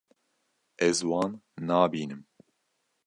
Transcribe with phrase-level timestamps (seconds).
[0.87, 1.31] Ez wan
[1.67, 2.21] nabînim.